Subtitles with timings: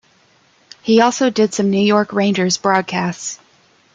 [0.81, 3.37] He also did some New York Rangers broadcasts.